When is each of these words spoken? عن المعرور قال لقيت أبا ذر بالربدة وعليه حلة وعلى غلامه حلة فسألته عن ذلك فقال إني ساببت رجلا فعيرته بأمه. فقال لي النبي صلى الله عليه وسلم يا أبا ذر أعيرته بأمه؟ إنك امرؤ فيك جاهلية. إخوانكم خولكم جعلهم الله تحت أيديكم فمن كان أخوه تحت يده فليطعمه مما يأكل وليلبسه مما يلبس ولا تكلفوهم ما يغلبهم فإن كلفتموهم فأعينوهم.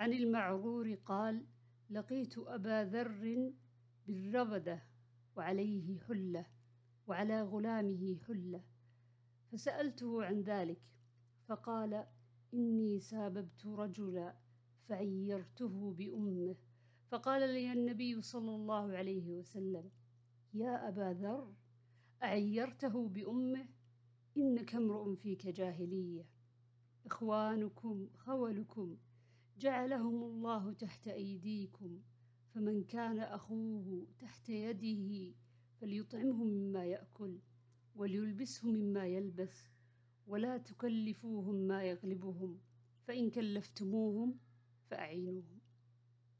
عن 0.00 0.12
المعرور 0.12 0.94
قال 0.94 1.44
لقيت 1.90 2.38
أبا 2.38 2.84
ذر 2.84 3.52
بالربدة 4.06 4.82
وعليه 5.36 6.00
حلة 6.00 6.46
وعلى 7.06 7.42
غلامه 7.42 8.16
حلة 8.26 8.62
فسألته 9.52 10.24
عن 10.24 10.40
ذلك 10.42 10.80
فقال 11.48 12.06
إني 12.54 13.00
ساببت 13.00 13.66
رجلا 13.66 14.34
فعيرته 14.88 15.92
بأمه. 15.98 16.56
فقال 17.10 17.40
لي 17.54 17.72
النبي 17.72 18.22
صلى 18.22 18.50
الله 18.54 18.96
عليه 18.96 19.30
وسلم 19.32 19.90
يا 20.54 20.88
أبا 20.88 21.12
ذر 21.20 21.52
أعيرته 22.22 23.08
بأمه؟ 23.08 23.68
إنك 24.36 24.74
امرؤ 24.74 25.14
فيك 25.14 25.46
جاهلية. 25.46 26.24
إخوانكم 27.06 28.08
خولكم 28.16 28.96
جعلهم 29.58 30.22
الله 30.22 30.72
تحت 30.72 31.08
أيديكم 31.08 32.00
فمن 32.54 32.84
كان 32.84 33.18
أخوه 33.18 34.06
تحت 34.18 34.48
يده 34.48 35.34
فليطعمه 35.80 36.44
مما 36.44 36.84
يأكل 36.84 37.38
وليلبسه 37.96 38.70
مما 38.70 39.06
يلبس 39.06 39.68
ولا 40.26 40.58
تكلفوهم 40.58 41.54
ما 41.54 41.82
يغلبهم 41.82 42.60
فإن 43.06 43.30
كلفتموهم 43.30 44.38
فأعينوهم. 44.90 45.57